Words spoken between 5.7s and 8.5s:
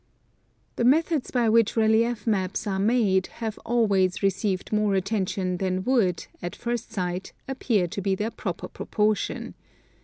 would, at first sight, appear to be their